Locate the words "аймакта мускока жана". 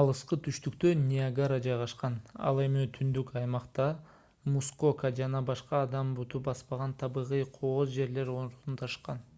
3.42-5.42